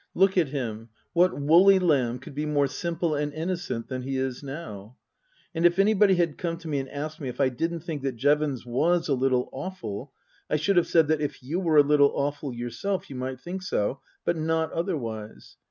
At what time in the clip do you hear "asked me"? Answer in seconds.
6.89-7.29